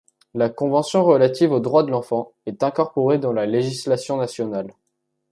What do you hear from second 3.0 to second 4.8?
dans la législation nationale.